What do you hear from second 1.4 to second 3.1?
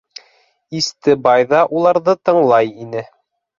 ҙа уларҙы тыңлай ине.